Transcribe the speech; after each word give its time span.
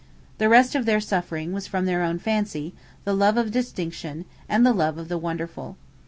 The 0.39 0.49
rest 0.49 0.73
of 0.73 0.87
their 0.87 0.99
suffering 0.99 1.53
was 1.53 1.67
from 1.67 1.85
their 1.85 2.01
own 2.01 2.17
fancy, 2.17 2.73
the 3.03 3.13
love 3.13 3.37
of 3.37 3.51
distinction, 3.51 4.25
and 4.49 4.65
the 4.65 4.73
love 4.73 4.97
of 4.97 5.09
the 5.09 5.17
wonderful. 5.19 5.77